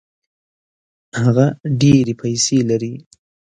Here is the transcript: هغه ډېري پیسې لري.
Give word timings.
هغه 1.23 1.45
ډېري 1.81 2.13
پیسې 2.21 2.57
لري. 2.69 2.93